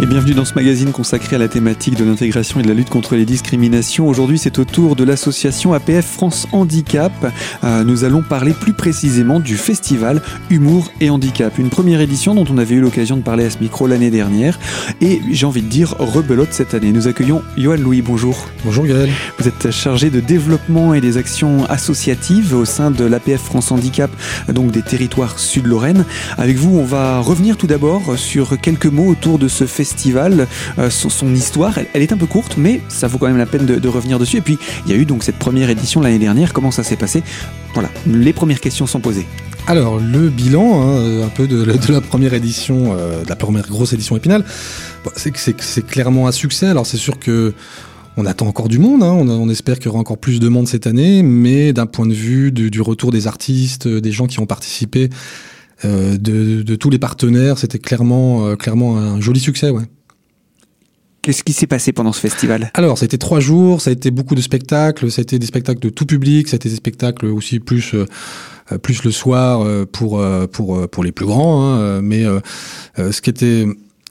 [0.00, 2.88] Et bienvenue dans ce magazine consacré à la thématique de l'intégration et de la lutte
[2.88, 4.06] contre les discriminations.
[4.06, 7.12] Aujourd'hui, c'est au tour de l'association APF France Handicap.
[7.64, 11.58] Euh, nous allons parler plus précisément du festival Humour et Handicap.
[11.58, 14.60] Une première édition dont on avait eu l'occasion de parler à ce micro l'année dernière.
[15.00, 16.92] Et j'ai envie de dire rebelote cette année.
[16.92, 18.00] Nous accueillons Johan Louis.
[18.00, 18.46] Bonjour.
[18.64, 19.10] Bonjour Gaël.
[19.40, 24.12] Vous êtes chargé de développement et des actions associatives au sein de l'APF France Handicap,
[24.48, 26.04] donc des territoires sud-Lorraine.
[26.36, 29.87] Avec vous, on va revenir tout d'abord sur quelques mots autour de ce festival
[30.78, 31.78] euh, son, histoire.
[31.92, 34.38] Elle, est un peu courte, mais ça vaut quand même la peine de, revenir dessus.
[34.38, 36.52] Et puis, il y a eu donc cette première édition l'année dernière.
[36.52, 37.22] Comment ça s'est passé?
[37.74, 39.26] Voilà, les premières questions sont posées.
[39.66, 43.66] Alors, le bilan, hein, euh, un peu de, la première édition, euh, de la première
[43.66, 44.44] grosse édition épinale,
[45.14, 46.66] c'est que c'est clairement un succès.
[46.66, 47.52] Alors, c'est sûr que
[48.16, 49.12] on attend encore du monde, hein.
[49.12, 52.12] on, espère qu'il y aura encore plus de monde cette année, mais d'un point de
[52.12, 55.08] vue du, retour des artistes, des gens qui ont participé,
[55.84, 57.58] euh, de, tous les partenaires.
[57.58, 59.84] C'était clairement, euh, clairement un joli succès, ouais.
[61.22, 62.70] Qu'est-ce qui s'est passé pendant ce festival?
[62.74, 65.38] Alors, ça a été trois jours, ça a été beaucoup de spectacles, ça a été
[65.38, 68.06] des spectacles de tout public, ça a été des spectacles aussi plus euh,
[68.78, 71.64] plus le soir pour pour pour les plus grands.
[71.64, 72.24] Hein, mais
[72.96, 73.66] ce qui était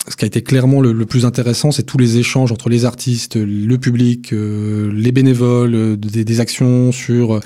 [0.09, 3.36] ce qui a été clairement le, plus intéressant, c'est tous les échanges entre les artistes,
[3.36, 7.39] le public, euh, les bénévoles, euh, des, actions sur euh,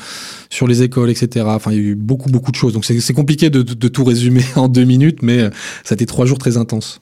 [0.49, 1.45] sur les écoles, etc.
[1.47, 2.73] Enfin, il y a eu beaucoup beaucoup de choses.
[2.73, 5.49] Donc c'est compliqué de, de, tout résumer en deux minutes, mais
[5.83, 7.01] ça a été trois jours très intenses.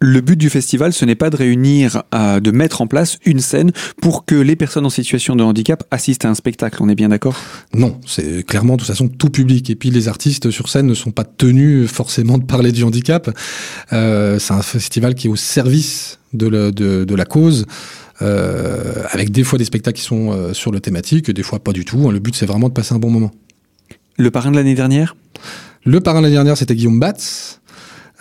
[0.00, 3.40] Le but du festival, ce n'est pas de réunir, euh, de mettre en place une
[3.40, 6.76] scène pour que les personnes en situation de handicap assistent à un spectacle.
[6.80, 7.36] On est bien d'accord?
[7.74, 9.70] Non, c'est clairement de toute façon tout public.
[9.70, 13.28] Et puis les artistes sur scène ne sont pas tenus forcément de parler du handicap.
[13.92, 16.46] Euh, c'est un festival qui est au service de,
[17.14, 17.66] la cause.
[18.22, 21.84] Euh, avec des fois des spectacles qui sont sur le thématique, des fois pas du
[21.84, 22.08] tout.
[22.12, 23.32] Le but, c'est vraiment de passer un bon moment.
[24.16, 25.16] Le parrain de l'année dernière?
[25.84, 27.57] Le parrain de l'année dernière, c'était Guillaume Batz.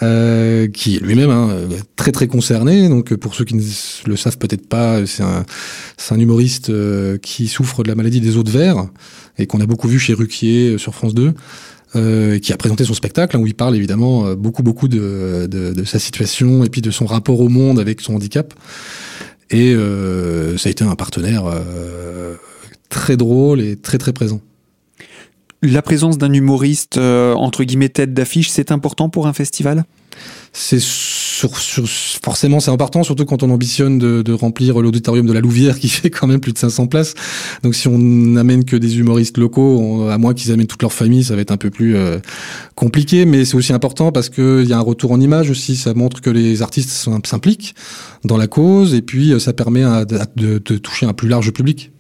[0.04, 1.50] Euh, qui est lui-même hein,
[1.96, 2.88] très très concerné.
[2.88, 3.64] Donc pour ceux qui ne
[4.06, 5.44] le savent peut-être pas, c'est un,
[6.12, 8.88] un, humoriste euh, qui souffre de la maladie des os de verre
[9.40, 11.34] et qu'on a beaucoup vu chez Ruquier euh, sur France 2.
[11.96, 15.72] Euh, qui a présenté son spectacle hein, où il parle évidemment beaucoup beaucoup de, de,
[15.72, 18.54] de, sa situation et puis de son rapport au monde avec son handicap.
[19.50, 19.74] Et
[20.58, 21.46] ça a été un partenaire
[22.90, 24.42] très drôle et très très présent.
[25.64, 29.86] La présence d'un humoriste, euh, entre guillemets, tête d'affiche, c'est important pour un festival?
[30.54, 35.80] C'est sur, forcément c'est important, surtout quand on ambitionne de, remplir l'auditorium de la Louvière
[35.80, 37.14] qui fait quand même plus de 500 places.
[37.64, 41.24] Donc si on n'amène que des humoristes locaux, à moins qu'ils amènent toute leur famille,
[41.24, 42.20] ça va être un peu plus euh,
[42.76, 43.26] compliqué.
[43.26, 45.76] Mais c'est aussi important parce qu'il y a un retour en image aussi.
[45.76, 47.76] Ça montre que les artistes s'impliquent
[48.24, 49.84] dans la cause et puis euh, ça permet
[50.36, 51.92] de toucher un plus large public.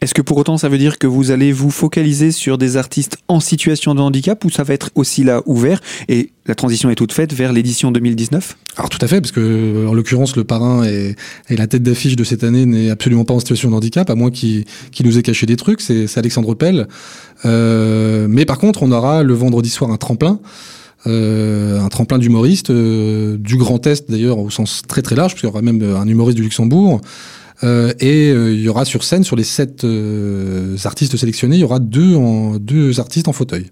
[0.00, 3.18] Est-ce que pour autant ça veut dire que vous allez vous focaliser sur des artistes
[3.26, 6.94] en situation de handicap ou ça va être aussi là ouvert et la transition est
[6.94, 10.84] toute faite vers l'édition 2019 Alors tout à fait, parce que en l'occurrence le parrain
[10.84, 11.16] et,
[11.50, 14.30] la tête d'affiche de cette année n'est absolument pas en situation de handicap, à moins
[14.30, 14.64] qu'il
[15.04, 16.86] nous ait caché des trucs, c'est Alexandre Pell.
[17.44, 20.38] Euh, mais par contre on aura le vendredi soir un tremplin.
[21.06, 25.40] Euh, un tremplin d'humoristes, euh, du Grand Est d'ailleurs au sens très très large, parce
[25.40, 27.00] qu'il y aura même un humoriste du Luxembourg,
[27.62, 31.64] et euh, il y aura sur scène, sur les sept euh, artistes sélectionnés, il y
[31.64, 33.70] aura deux, en, deux artistes en fauteuil.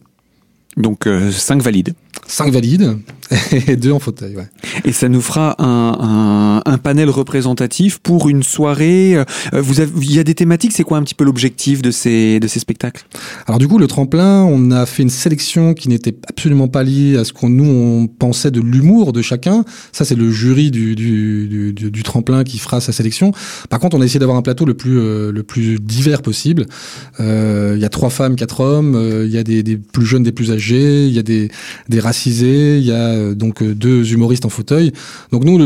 [0.76, 1.94] Donc cinq valides.
[2.26, 2.98] 5 valides
[3.68, 4.36] et deux en fauteuil.
[4.36, 4.48] Ouais.
[4.84, 9.16] Et ça nous fera un, un, un, panel représentatif pour une soirée.
[9.16, 10.72] Euh, vous avez, il y a des thématiques.
[10.72, 13.04] C'est quoi un petit peu l'objectif de ces, de ces spectacles?
[13.46, 17.16] Alors du coup, le tremplin, on a fait une sélection qui n'était absolument pas liée
[17.16, 19.64] à ce qu'on nous on pensait de l'humour de chacun.
[19.92, 23.32] Ça, c'est le jury du, du, du, du, tremplin qui fera sa sélection.
[23.70, 26.66] Par contre, on a essayé d'avoir un plateau le plus euh, le plus divers possible.
[27.20, 28.94] Euh, il y a trois femmes, quatre hommes.
[28.94, 31.06] Euh, il y a des, des, plus jeunes, des plus âgés.
[31.06, 31.50] Il y a des
[31.88, 34.92] des il y a euh, donc euh, deux humoristes en fauteuil.
[35.32, 35.58] Donc nous,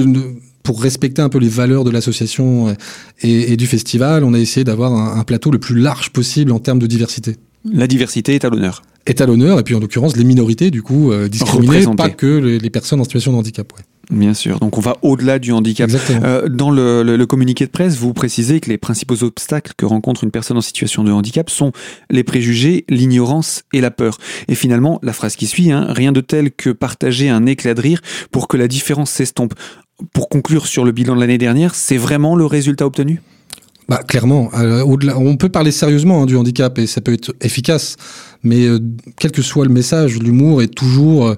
[0.62, 2.74] pour respecter un peu les valeurs de l'association euh,
[3.22, 6.78] et, du festival, on a essayé d'avoir un, plateau le plus large possible en termes
[6.78, 7.36] de diversité.
[7.64, 8.82] La diversité est à l'honneur.
[9.06, 12.70] Est à l'honneur, et puis en l'occurrence les minorités, du coup, discriminées, pas que les,
[12.70, 13.72] personnes en situation de handicap.
[14.10, 14.58] Bien sûr.
[14.58, 15.88] Donc on va au-delà du handicap.
[16.10, 20.24] Euh, dans le, le, communiqué de presse, vous précisez que les principaux obstacles que rencontre
[20.24, 21.70] une personne en situation de handicap sont
[22.10, 24.18] les préjugés, l'ignorance et la peur.
[24.48, 27.80] Et finalement, la phrase qui suit, hein, rien de tel que partager un éclat de
[27.80, 28.00] rire
[28.32, 29.54] pour que la différence s'estompe.
[30.12, 33.20] Pour conclure sur le bilan de l'année dernière, c'est vraiment le résultat obtenu?
[33.88, 37.34] Bah, clairement, euh, au-delà, on peut parler sérieusement hein, du handicap et ça peut être
[37.40, 37.96] efficace,
[38.42, 38.78] mais euh,
[39.18, 41.36] quel que soit le message, l'humour est toujours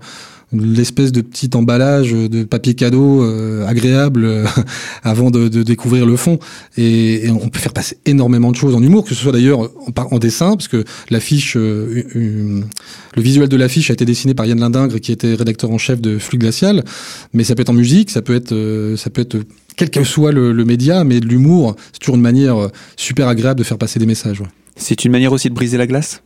[0.53, 4.47] l'espèce de petit emballage de papier cadeau euh, agréable euh,
[5.03, 6.39] avant de, de, découvrir le fond.
[6.77, 9.69] Et, on peut faire passer énormément de choses en humour, que ce soit d'ailleurs en,
[9.97, 14.61] en, dessin, parce que l'affiche, euh, le visuel de l'affiche a été dessiné par Yann
[14.61, 16.85] Lindingre, qui était rédacteur en chef de Flux Glacial.
[17.33, 18.55] Mais ça peut être en musique, ça peut être,
[18.97, 19.39] ça peut être
[19.77, 23.65] quel que soit le, le média, mais l'humour, c'est toujours une manière super agréable de
[23.65, 24.41] faire passer des messages.
[24.41, 24.49] Ouais.
[24.77, 26.23] C'est une manière aussi de briser la glace?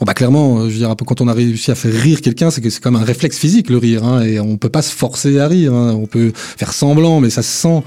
[0.00, 2.60] Oh bah clairement, je veux dire, quand on a réussi à faire rire quelqu'un, c'est
[2.60, 5.38] que c'est comme un réflexe physique le rire, hein, et on peut pas se forcer
[5.38, 5.74] à rire.
[5.74, 5.94] Hein.
[5.94, 7.82] On peut faire semblant, mais ça se sent.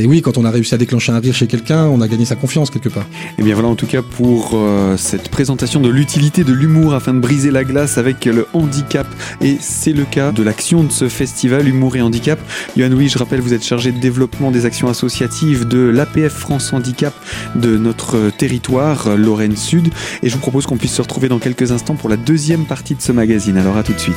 [0.00, 2.24] Et oui, quand on a réussi à déclencher un rire chez quelqu'un, on a gagné
[2.24, 3.02] sa confiance quelque part.
[3.02, 6.94] Et eh bien voilà en tout cas pour euh, cette présentation de l'utilité de l'humour
[6.94, 9.06] afin de briser la glace avec le handicap.
[9.42, 12.40] Et c'est le cas de l'action de ce festival Humour et Handicap.
[12.78, 16.72] Yoann Louis, je rappelle, vous êtes chargé de développement des actions associatives de l'APF France
[16.72, 17.12] Handicap
[17.54, 19.88] de notre territoire, Lorraine Sud.
[20.22, 22.94] Et je vous propose qu'on puisse se retrouver dans quelques instants pour la deuxième partie
[22.94, 23.58] de ce magazine.
[23.58, 24.16] Alors à tout de suite.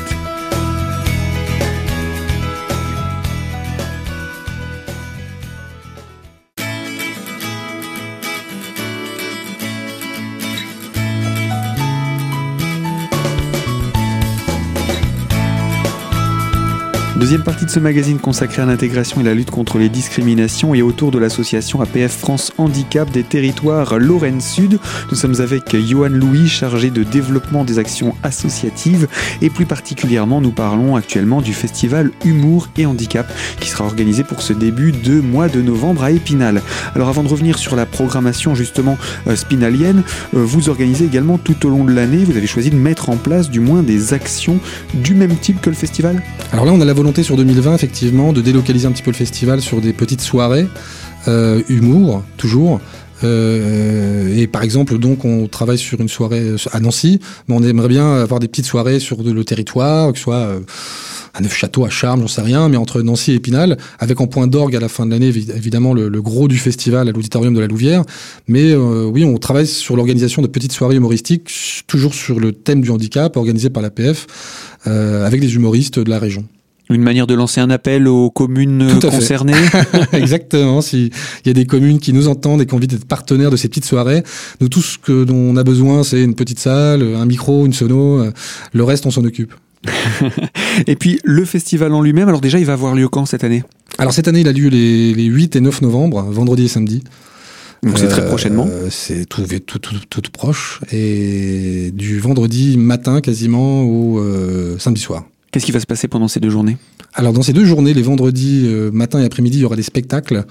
[17.23, 20.81] Deuxième partie de ce magazine consacré à l'intégration et la lutte contre les discriminations et
[20.81, 24.77] autour de l'association APF France Handicap des territoires Lorraine Sud.
[25.09, 29.07] Nous sommes avec Johan Louis, chargé de développement des actions associatives
[29.41, 33.31] et plus particulièrement nous parlons actuellement du festival Humour et Handicap
[33.61, 36.61] qui sera organisé pour ce début de mois de novembre à Épinal.
[36.93, 38.97] Alors avant de revenir sur la programmation justement
[39.27, 40.03] euh, spinalienne,
[40.35, 43.15] euh, vous organisez également tout au long de l'année, vous avez choisi de mettre en
[43.15, 44.59] place du moins des actions
[44.93, 46.21] du même type que le festival?
[46.51, 49.15] Alors là on a la volonté sur 2020, effectivement, de délocaliser un petit peu le
[49.15, 50.67] festival sur des petites soirées,
[51.27, 52.81] euh, humour, toujours.
[53.23, 57.89] Euh, et par exemple, donc, on travaille sur une soirée à Nancy, mais on aimerait
[57.89, 60.59] bien avoir des petites soirées sur le territoire, que ce soit euh,
[61.33, 64.47] à Neufchâteau, à Charmes, j'en sais rien, mais entre Nancy et Épinal, avec en point
[64.47, 67.67] d'orgue à la fin de l'année, évidemment, le, gros du festival à l'auditorium de la
[67.67, 68.03] Louvière.
[68.47, 72.89] Mais oui, on travaille sur l'organisation de petites soirées humoristiques, toujours sur le thème du
[72.89, 74.25] handicap, organisées par l'APF,
[74.85, 76.45] avec des humoristes de la région.
[76.89, 79.53] Une manière de lancer un appel aux communes concernées?
[80.13, 80.81] Exactement.
[80.81, 81.11] S'il
[81.45, 83.69] y a des communes qui nous entendent et qui ont envie d'être partenaires de ces
[83.69, 84.23] petites soirées,
[84.59, 87.73] nous tout ce que dont on a besoin, c'est une petite salle, un micro, une
[87.73, 88.19] sono.
[88.19, 88.31] Euh,
[88.73, 89.53] le reste, on s'en occupe.
[90.87, 93.63] et puis le festival en lui-même, alors déjà, il va avoir lieu quand cette année?
[93.97, 97.03] Alors cette année, il a lieu les, 8 et 9 novembre, vendredi et samedi.
[97.83, 100.79] Donc c'est très prochainement euh, C'est tout, tout, tout, tout, proche.
[100.91, 105.25] Et du vendredi matin quasiment au euh, samedi soir.
[105.53, 106.77] Qu'est-ce qui va se passer pendant ces deux journées?
[107.13, 109.83] Alors dans ces deux journées, les vendredis euh, matin et après-midi, il y aura des
[109.83, 110.45] spectacles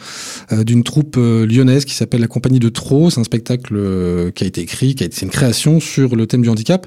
[0.53, 3.11] euh, d'une troupe euh, lyonnaise qui s'appelle la Compagnie de Trot.
[3.11, 6.29] C'est un spectacle qui a été écrit, qui a été, c'est une création sur le
[6.29, 6.87] thème du handicap,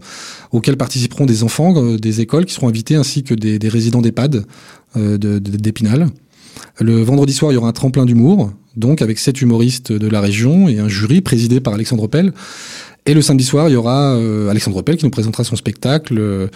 [0.53, 4.45] auquel participeront des enfants des écoles qui seront invités ainsi que des, résidents d'EHPAD
[4.95, 6.07] d'Épinal.
[6.79, 10.21] Le vendredi soir, il y aura un tremplin d'humour, donc avec sept humoristes de la
[10.21, 12.31] région et un jury présidé par Alexandre Pell.
[13.07, 14.15] Et le samedi soir, il y aura
[14.49, 16.49] Alexandre Pell qui nous présentera son spectacle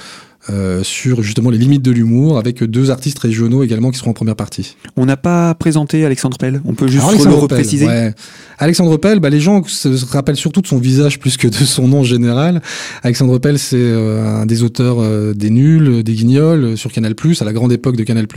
[0.83, 4.35] sur justement les limites de l'humour avec deux artistes régionaux également qui seront en première
[4.35, 4.75] partie.
[4.97, 7.85] On n'a pas présenté Alexandre Pell, on peut juste le repréciser.
[7.85, 8.13] Ouais.
[8.57, 11.87] Alexandre Pell, bah, les gens se rappellent surtout de son visage plus que de son
[11.87, 12.61] nom général.
[13.03, 17.45] Alexandre Pell, c'est euh, un des auteurs euh, des Nuls, des Guignols sur Canal+, à
[17.45, 18.27] la grande époque de Canal+.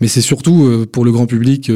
[0.00, 1.70] Mais c'est surtout pour le grand public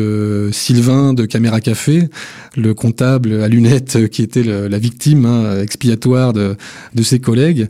[0.51, 2.09] Sylvain de Caméra Café,
[2.57, 6.57] le comptable à lunettes qui était la victime hein, expiatoire de,
[6.95, 7.69] de ses collègues.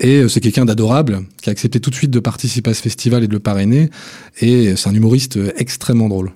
[0.00, 2.82] Et euh, c'est quelqu'un d'adorable, qui a accepté tout de suite de participer à ce
[2.82, 3.90] festival et de le parrainer.
[4.40, 6.32] Et c'est un humoriste euh, extrêmement drôle.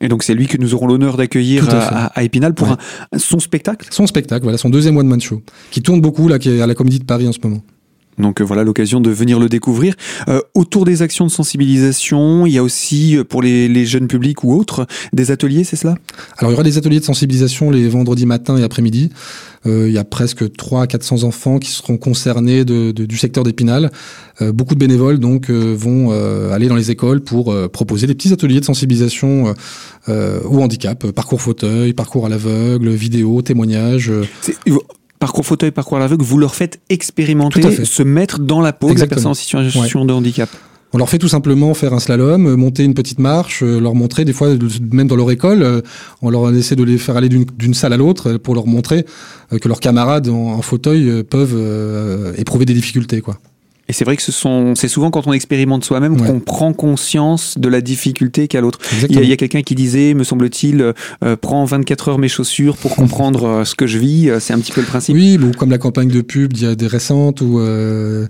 [0.00, 2.76] Et donc c'est lui que nous aurons l'honneur d'accueillir à, Épinal pour
[3.16, 3.88] son spectacle?
[3.90, 5.42] Son spectacle, voilà, son deuxième one-man show,
[5.72, 7.62] qui tourne beaucoup, là, qui est à la Comédie de Paris en ce moment.
[8.18, 9.94] Donc euh, voilà l'occasion de venir le découvrir.
[10.28, 14.08] Euh, autour des actions de sensibilisation, il y a aussi euh, pour les, les jeunes
[14.08, 15.94] publics ou autres des ateliers, c'est cela?
[16.38, 19.10] Alors il y aura des ateliers de sensibilisation les vendredis matin et après-midi.
[19.66, 23.44] Euh, il y a presque 3 400 enfants qui seront concernés de, de, du secteur
[23.44, 23.90] d'Épinal.
[24.40, 26.10] Euh, beaucoup de bénévoles donc vont
[26.52, 29.54] aller dans les écoles pour proposer des petits ateliers de sensibilisation
[30.08, 34.10] au handicap, parcours fauteuil, parcours à l'aveugle, vidéo, témoignages
[35.18, 39.00] parcours fauteuil, parcours à l'aveugle, vous leur faites expérimenter, se mettre dans la peau de
[39.00, 40.48] la personne en situation de handicap.
[40.92, 43.94] On leur fait tout simplement faire un slalom, euh, monter une petite marche, euh, leur
[43.94, 44.48] montrer des fois,
[44.90, 45.82] même dans leur école, euh,
[46.22, 49.04] on leur essaie de les faire aller d'une salle à l'autre pour leur montrer
[49.60, 53.38] que leurs camarades en, fauteuil peuvent éprouver des difficultés, quoi.
[53.88, 57.56] Et c'est vrai que ce sont, c'est souvent quand on expérimente soi-même qu'on prend conscience
[57.56, 58.78] de la difficulté qu'a l'autre.
[59.08, 60.92] Il y a, quelqu'un qui disait, me semble-t-il,
[61.24, 64.28] euh, prends 24 heures mes chaussures pour comprendre euh, ce que je vis.
[64.28, 65.14] Euh, c'est un petit peu le principe.
[65.14, 68.26] Oui, ou comme la campagne de pub il y a des récentes où euh,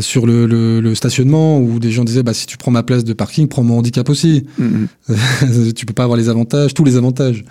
[0.00, 3.12] sur le, le, stationnement où des gens disaient bah si tu prends ma place de
[3.14, 4.46] parking, prends mon handicap aussi.
[4.60, 5.72] Mm-hmm.
[5.74, 7.44] tu peux pas avoir les avantages, tous les avantages.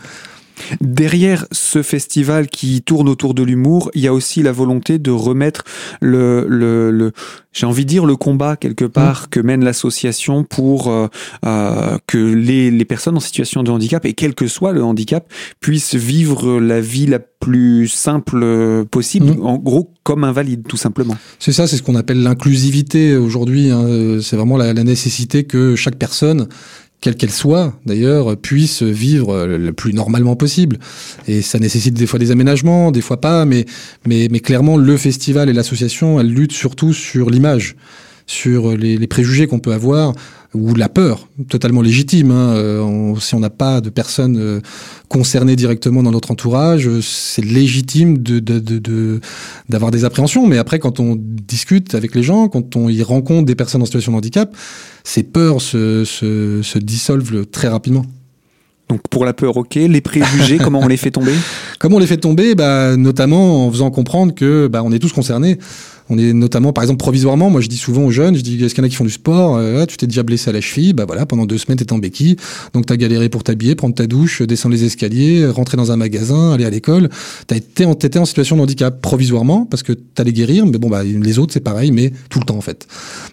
[0.82, 5.12] Derrière ce festival qui tourne autour de l'humour, il y a aussi la volonté de
[5.12, 5.64] remettre
[6.02, 7.12] le, le, le
[7.54, 9.28] j'ai envie de dire le combat quelque part mmh.
[9.32, 11.08] que mène l'association pour euh,
[11.46, 15.32] euh, que les, les personnes en situation de handicap et quel que soit le handicap
[15.60, 19.46] puissent vivre la vie la plus simple possible, mmh.
[19.46, 21.18] en gros comme invalide tout simplement.
[21.40, 23.70] C'est ça, c'est ce qu'on appelle l'inclusivité aujourd'hui.
[23.72, 24.20] Hein.
[24.22, 26.48] C'est vraiment la, la nécessité que chaque personne
[27.02, 30.80] quelle qu'elle soit d'ailleurs, puisse vivre le plus normalement possible.
[31.28, 33.66] Et ça nécessite des fois des aménagements, des fois pas, mais,
[34.06, 37.76] mais, mais clairement, le festival et l'association, elles luttent surtout sur l'image,
[38.28, 40.14] sur les, les préjugés qu'on peut avoir,
[40.54, 42.32] ou la peur, totalement légitime.
[42.32, 42.56] Hein.
[42.56, 44.60] Euh, si on n'a pas de personnes euh,
[45.08, 49.20] concernées directement dans notre entourage, c'est légitime de,
[49.70, 50.48] d'avoir des appréhensions.
[50.48, 53.86] Mais après, quand on discute avec les gens, quand on y rencontre des personnes en
[53.86, 54.56] situation de handicap,
[55.04, 58.06] ces peurs se, se, se dissolvent très rapidement.
[58.90, 59.76] Donc pour la peur, ok.
[59.76, 61.34] Les préjugés, comment on les fait tomber?
[61.80, 62.56] Comment on les fait tomber?
[62.56, 65.60] Bah, Notamment en faisant comprendre que bah, on est tous concernés.
[66.10, 68.74] On est notamment, par exemple, provisoirement, moi je dis souvent aux jeunes, je dis, est-ce
[68.74, 69.58] qu'il y en a qui font du sport?
[69.58, 71.98] Euh, Tu t'es déjà blessé à la cheville, bah voilà, pendant deux semaines t'es en
[71.98, 72.38] béquille,
[72.74, 76.54] donc t'as galéré pour t'habiller, prendre ta douche, descendre les escaliers, rentrer dans un magasin,
[76.54, 77.10] aller à l'école.
[77.48, 81.04] T'as été, en, en situation de handicap provisoirement parce que t'allais guérir, mais bon bah
[81.04, 82.88] les autres c'est pareil, mais tout le temps en fait.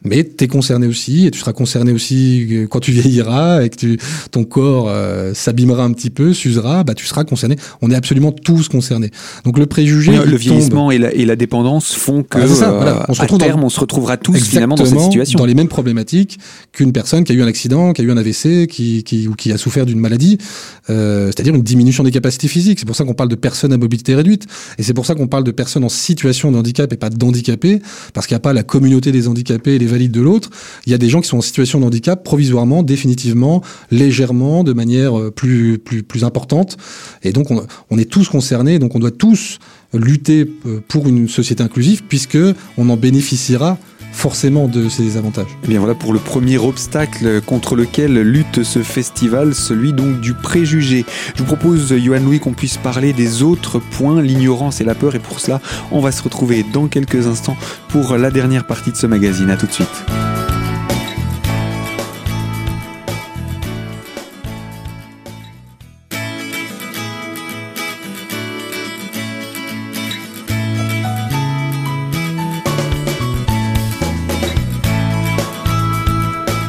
[0.04, 3.76] Mais t'es concerné aussi et tu seras concerné aussi euh, quand tu vieilliras et que
[3.76, 3.98] tu,
[4.30, 7.56] ton corps euh, s'abîmera un petit peu, s'usera, bah tu seras concerné.
[7.82, 9.10] On est absolument tous concernés.
[9.44, 13.14] Donc le préjugé, le vieillissement et la, et la, dépendance font que ah, euh, on
[13.14, 15.38] se retrouve à terme, on se retrouvera tous finalement dans cette situation.
[15.38, 16.38] Dans les mêmes problématiques
[16.73, 19.35] qu'une personne qui a eu un accident, qui a eu un AVC, qui, qui, ou
[19.35, 20.38] qui a souffert d'une maladie,
[20.90, 22.78] euh, c'est-à-dire une diminution des capacités physiques.
[22.78, 24.47] C'est pour ça qu'on parle de personnes à mobilité réduite.
[24.78, 27.80] Et c'est pour ça qu'on parle de personnes en situation de handicap et pas d'handicapés,
[28.12, 30.50] parce qu'il n'y a pas la communauté des handicapés et les valides de l'autre.
[30.87, 34.73] Il y a des gens qui sont en situation de handicap provisoirement, définitivement, légèrement, de
[34.73, 36.76] manière euh, plus, plus, plus importante.
[37.23, 39.59] Et donc, on, on est tous concernés, donc on doit tous
[39.94, 42.38] lutter euh, pour une société inclusive puisque
[42.76, 43.78] on en bénéficiera
[44.12, 45.46] forcément de ces avantages.
[45.46, 50.20] Et eh bien voilà pour le premier obstacle contre lequel lutte ce festival, celui donc
[50.20, 51.04] du préjugé.
[51.34, 55.16] Je vous propose, Johan Louis, qu'on puisse parler des autres points, l'ignorance et la peur,
[55.16, 55.60] et pour cela,
[55.90, 57.56] on va se retrouver dans quelques instants
[57.88, 59.50] pour la dernière partie de ce magazine.
[59.50, 60.33] À tout de suite.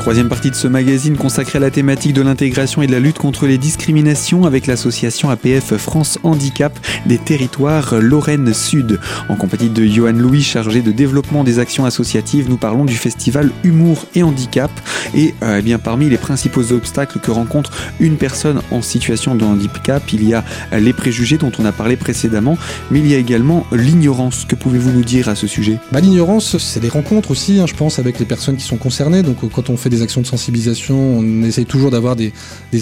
[0.06, 3.18] Troisième partie de ce magazine consacré à la thématique de l'intégration et de la lutte
[3.18, 9.00] contre les discriminations avec l'association APF France Handicap des territoires Lorraine Sud.
[9.30, 13.50] En compagnie de Johan Louis, chargé de développement des actions associatives, nous parlons du festival
[13.64, 14.70] Humour et Handicap.
[15.16, 19.46] Et euh, eh bien parmi les principaux obstacles que rencontre une personne en situation de
[19.46, 20.44] handicap, il y a
[20.78, 22.58] les préjugés dont on a parlé précédemment,
[22.92, 24.46] mais il y a également l'ignorance.
[24.46, 25.80] Que pouvez-vous nous dire à ce sujet?
[25.92, 29.24] Bah, L'ignorance, c'est les rencontres aussi, hein, je pense, avec les personnes qui sont concernées.
[29.24, 32.34] Donc quand on fait des actions de sensibilisation, on essaye toujours d'avoir des,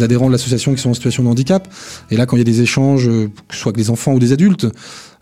[0.02, 1.68] adhérents de l'association qui sont en situation de handicap.
[2.10, 4.20] Et là, quand il y a des échanges, que ce soit avec des enfants ou
[4.20, 4.68] des adultes,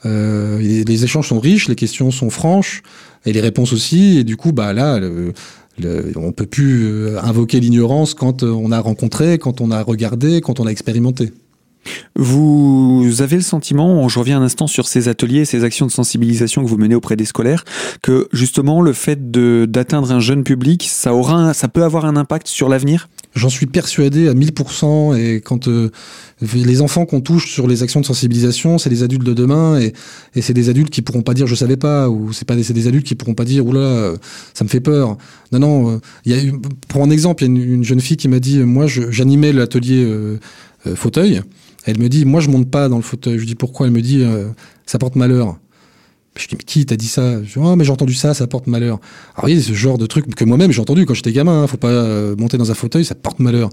[0.05, 2.81] euh, les, échanges sont riches, les questions sont franches
[3.25, 4.17] et les réponses aussi.
[4.19, 4.99] Et du coup, bah là,
[6.15, 10.59] on peut plus euh, invoquer l'ignorance quand on a rencontré, quand on a regardé, quand
[10.59, 11.31] on a expérimenté.
[12.15, 16.63] Vous avez le sentiment, je reviens un instant sur ces ateliers, ces actions de sensibilisation
[16.63, 17.63] que vous menez auprès des scolaires,
[18.01, 22.47] que justement le fait d'atteindre un jeune public, ça aura, ça peut avoir un impact
[22.47, 23.09] sur l'avenir?
[23.33, 25.89] J'en suis persuadé à 1000% et quand euh,
[26.41, 29.93] les enfants qu'on touche sur les actions de sensibilisation, c'est les adultes de demain et,
[30.41, 32.87] c'est des adultes qui pourront pas dire je savais pas ou c'est pas des, des
[32.87, 34.17] adultes qui pourront pas dire oula euh,
[34.53, 35.17] ça me fait peur.
[35.53, 36.37] Non non, euh, y a
[36.89, 40.05] pour un exemple, il y a une, jeune fille qui m'a dit moi j'animais l'atelier
[40.95, 41.41] fauteuil
[41.85, 43.39] elle me dit, moi je monte pas dans le fauteuil.
[43.39, 43.87] Je dis pourquoi?
[43.87, 44.49] Elle me dit, euh,
[44.85, 45.57] ça porte malheur.
[46.37, 47.43] Je dis, mais qui t'a dit ça?
[47.43, 48.99] Je dis, oh, mais j'ai entendu ça, ça porte malheur.
[49.35, 51.63] Alors, oui, ce genre de truc que moi-même j'ai entendu quand j'étais gamin.
[51.63, 53.69] Hein, faut pas euh, monter dans un fauteuil, ça porte malheur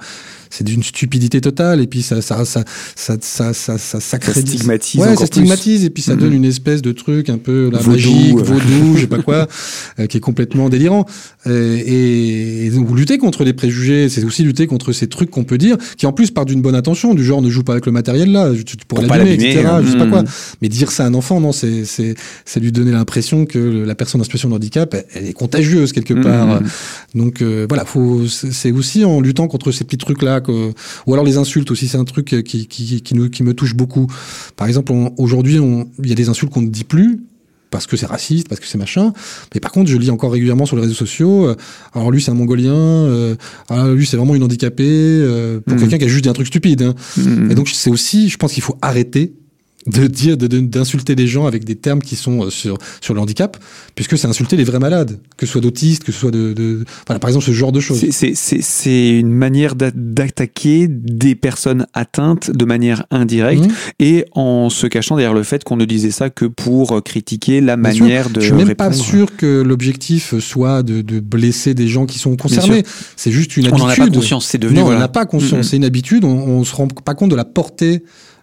[0.51, 2.65] c'est d'une stupidité totale et puis ça ça ça
[2.95, 6.37] ça ça ça, ça, ça stigmatise ouais ça stigmatise et puis ça donne mm-hmm.
[6.37, 9.47] une espèce de truc un peu la magique vaudou je sais pas quoi
[9.99, 11.07] euh, qui est complètement délirant
[11.47, 15.45] euh, et, et, donc lutter contre les préjugés c'est aussi lutter contre ces trucs qu'on
[15.45, 17.87] peut dire qui en plus part d'une bonne intention du genre ne joue pas avec
[17.87, 19.83] le matériel là tu pourrais l'abîmer etc hein.
[19.85, 20.29] je sais pas quoi mm.
[20.63, 22.15] mais dire ça à un enfant non c'est c'est
[22.45, 26.15] c'est lui donner l'impression que la personne en situation de handicap elle, est contagieuse quelque
[26.15, 26.67] part mm.
[27.15, 31.25] donc euh, voilà faut c'est aussi en luttant contre ces petits trucs là ou alors
[31.25, 34.07] les insultes aussi, c'est un truc qui, qui, qui, nous, qui me touche beaucoup.
[34.57, 35.57] Par exemple, aujourd'hui,
[36.03, 37.21] il y a des insultes qu'on ne dit plus,
[37.71, 39.13] parce que c'est raciste, parce que c'est machin.
[39.55, 41.49] Mais par contre, je lis encore régulièrement sur les réseaux sociaux.
[41.49, 41.57] euh,
[41.93, 42.73] alors lui, c'est un Mongolien.
[42.75, 43.35] Euh,
[43.69, 44.85] alors lui, c'est vraiment une handicapée.
[44.89, 45.81] euh, pour Mhm.
[45.81, 46.81] quelqu'un qui a juste dit un truc stupide.
[46.83, 46.95] hein.
[47.19, 47.51] Mm.
[47.51, 49.35] Et donc c'est aussi, je pense qu'il faut arrêter
[49.89, 53.15] de dire, de- de- d'insulter des gens avec des termes qui sont euh, sur sur
[53.15, 53.57] le handicap,
[53.95, 56.85] puisque c'est insulter les vrais malades, que ce soit d'autistes, que ce soit de, de
[57.07, 57.99] voilà, par exemple ce genre de choses.
[58.01, 63.73] C'est- c'est- C'est c'est une manière d'a- d'attaquer des personnes atteintes de manière indirecte Mhm.
[64.01, 67.61] et en se cachant derrière le fait qu'on ne disait ça que pour euh, critiquer
[67.61, 68.05] la Bien sûr.
[68.05, 68.91] manière de Je suis même répondre.
[68.91, 72.83] pas sûr que l'objectif soit de, de blesser des gens qui sont concernés.
[73.17, 73.87] C'est juste une On habitude.
[73.87, 75.01] n'en a pas conscience, c'est devenu non, on voilà.
[75.01, 75.69] n'en a pas conscience.
[75.69, 76.25] C'est une habitude.
[76.25, 78.03] On, on se rend pas compte de la portée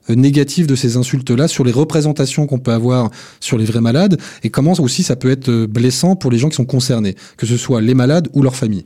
[0.10, 3.10] négative de ces insultes-là sur les représentations qu'on peut avoir
[3.40, 6.50] sur les vrais malades et comment aussi ça peut être euh, blessant pour les gens
[6.50, 8.86] qui sont concernés, que ce soit les malades ou leur famille.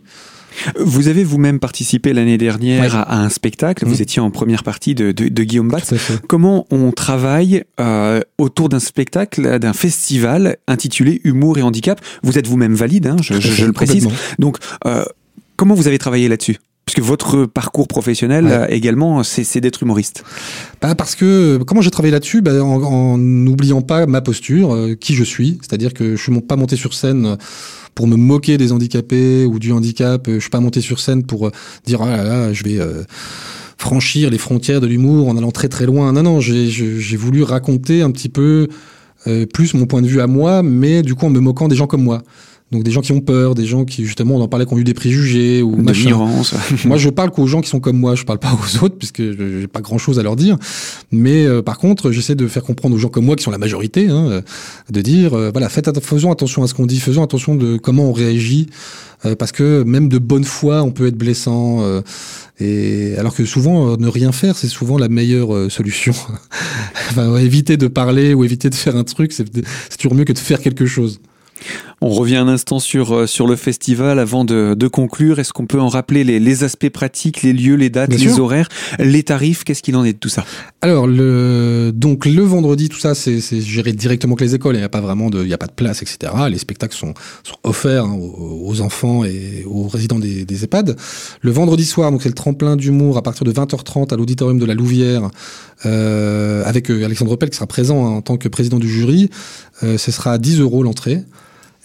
[0.80, 2.90] Vous avez vous-même participé l'année dernière Ouais.
[2.92, 5.94] à, un spectacle, vous étiez en première partie de, de, de Guillaume Batz.
[6.28, 12.02] Comment on travaille euh, autour d'un spectacle, d'un festival intitulé Humour et handicap?
[12.24, 14.08] Vous êtes vous-même valide, hein, je, je- je le précise.
[14.40, 15.06] Donc, euh,
[15.56, 16.58] comment vous avez travaillé là-dessus?
[16.92, 18.52] Puisque votre parcours professionnel Ouais.
[18.52, 20.24] euh, également, c'est d'être humoriste.
[20.82, 22.42] Bah, parce que comment j'ai travaillé là-dessus?
[22.42, 26.42] Bah, en n'oubliant pas ma posture, euh, qui je suis, c'est-à-dire que je suis mon-
[26.42, 27.36] pas monté sur scène euh,
[27.94, 31.52] pour me moquer des handicapés ou du handicap, je suis pas monté sur scène pour
[31.86, 33.04] dire ah là là, je vais euh,
[33.78, 36.12] franchir les frontières de l'humour en allant très très loin.
[36.12, 38.68] Non non, j'ai voulu raconter un petit peu
[39.28, 41.76] euh, plus mon point de vue à moi, mais du coup en me moquant des
[41.76, 42.24] gens comme moi.
[42.72, 44.78] Donc des gens qui ont peur, des gens qui justement on en parlait qui ont
[44.78, 46.54] eu des préjugés ou De l'ignorance.
[46.86, 48.16] Moi, je parle qu'aux gens qui sont comme moi.
[48.16, 50.58] Je parle pas aux autres puisque j'ai pas grand chose à leur dire.
[51.12, 53.58] Mais euh, par contre, j'essaie de faire comprendre aux gens comme moi qui sont la
[53.58, 54.42] majorité, hein, euh,
[54.90, 58.10] de dire euh, voilà, faites faisons attention à ce qu'on dit, faisons attention de comment
[58.10, 58.68] on réagit,
[59.26, 61.82] euh, parce que même de bonne foi, on peut être blessant.
[61.82, 62.02] euh,
[62.60, 66.14] et alors que souvent, euh, ne rien faire, c'est souvent la meilleure euh, solution.
[67.10, 69.46] enfin, éviter de parler ou éviter de faire un truc, c'est
[69.98, 71.22] toujours mieux que de faire quelque chose.
[72.02, 75.40] On revient un instant sur, euh, sur le festival avant de, de conclure.
[75.40, 78.34] Est-ce qu'on peut en rappeler les, les aspects pratiques, les lieux, les dates, Bien les
[78.34, 78.44] sûr.
[78.44, 79.64] horaires, les tarifs?
[79.64, 80.46] Qu'est-ce qu'il en est de tout ça?
[80.82, 84.76] Alors le donc le vendredi tout ça c'est géré directement avec les écoles.
[84.76, 86.32] Il n'y a pas vraiment de il y a pas de place etc.
[86.50, 87.14] Les spectacles sont,
[87.44, 90.96] sont offerts hein, aux, aux enfants et aux résidents des, des EHPAD.
[91.42, 94.66] Le vendredi soir donc c'est le tremplin d'humour à partir de 20h30 à l'auditorium de
[94.66, 95.30] la Louvière
[95.86, 99.30] euh, avec euh, Alexandre Pell qui sera présent hein, en tant que président du jury.
[99.84, 101.24] Euh, ce sera à 10 euros l'entrée.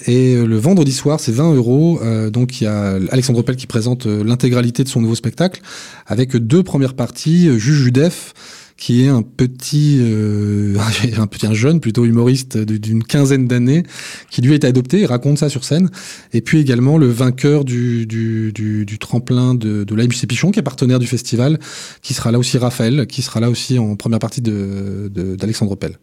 [0.07, 2.01] Et euh, le vendredi soir, c'est 20 euros.
[2.03, 5.63] Euh, donc il y a Alexandre Pell qui présente euh, l'intégralité de son nouveau spectacle
[6.07, 7.49] avec deux premières parties.
[7.49, 8.35] euh, Juge Judef,
[8.77, 10.77] qui est un petit, euh,
[11.17, 13.85] un petit, un jeune plutôt humoriste d'une quinzaine d'années,
[14.31, 15.89] qui lui a été adopté et raconte ça sur scène.
[16.33, 20.59] Et puis également le vainqueur du, du, du, du tremplin de, de l'AMC Pichon, qui
[20.59, 21.61] est partenaire du festival,
[22.03, 25.77] qui sera là aussi Raphaël, qui sera là aussi en première partie de de- d'Alexandre
[25.77, 25.99] Pell.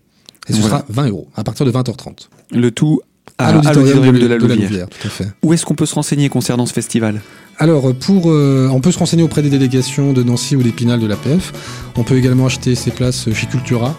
[0.47, 0.77] Et ce Voilà.
[0.79, 2.29] sera 20 euros à partir de 20h30.
[2.51, 3.01] Le tout
[3.37, 4.69] à, l'auditorium de, de, la de la Louvière.
[4.69, 5.27] Louvière, tout à fait.
[5.43, 7.21] Où est-ce qu'on peut se renseigner concernant ce festival?
[7.57, 11.07] Alors, pour, euh, on peut se renseigner auprès des délégations de Nancy ou d'Épinal de
[11.07, 11.53] l'APF.
[11.95, 13.95] On peut également acheter ses places chez Cultura.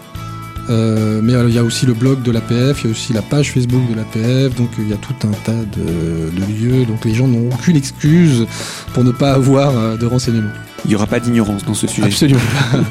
[0.69, 3.11] Euh, mais euh, il y a aussi le blog de l'APF, il y a aussi
[3.11, 6.53] la page Facebook de l'APF, donc euh, il y a tout un tas de, de
[6.53, 6.85] lieux.
[6.85, 8.45] Donc les gens n'ont aucune excuse
[8.93, 10.49] pour ne pas avoir euh, de renseignements.
[10.85, 12.07] Il n'y aura pas d'ignorance dans ce sujet.
[12.07, 12.39] Absolument.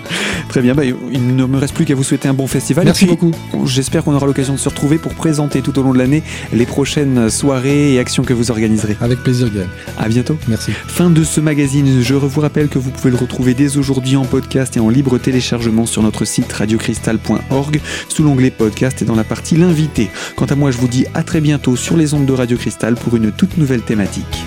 [0.48, 2.84] Très bien, bah, il ne me reste plus qu'à vous souhaiter un bon festival.
[2.84, 3.32] Merci puis, beaucoup.
[3.66, 6.66] J'espère qu'on aura l'occasion de se retrouver pour présenter tout au long de l'année les
[6.66, 8.96] prochaines soirées et actions que vous organiserez.
[9.00, 9.68] Avec plaisir, Gaël.
[9.98, 10.38] À bientôt.
[10.48, 10.72] Merci.
[10.86, 12.02] Fin de ce magazine.
[12.02, 15.18] Je vous rappelle que vous pouvez le retrouver dès aujourd'hui en podcast et en libre
[15.18, 20.10] téléchargement sur notre site radiocristal.org sous l'onglet podcast et dans la partie l'invité.
[20.36, 22.94] Quant à moi, je vous dis à très bientôt sur les ondes de Radio Cristal
[22.94, 24.44] pour une toute nouvelle thématique.